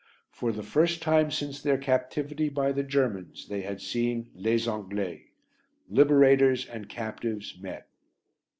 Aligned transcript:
For 0.31 0.51
the 0.51 0.63
first 0.63 0.99
time 1.03 1.29
since 1.29 1.61
their 1.61 1.77
captivity 1.77 2.49
by 2.49 2.71
the 2.71 2.81
Germans 2.81 3.47
they 3.47 3.61
had 3.61 3.79
seen 3.81 4.31
"les 4.33 4.67
Anglais." 4.67 5.27
Liberators 5.91 6.65
and 6.65 6.89
captives 6.89 7.55
met! 7.59 7.87